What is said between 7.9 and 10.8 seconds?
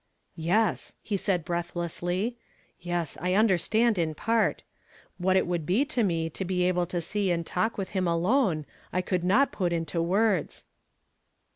alone, I could not put into words."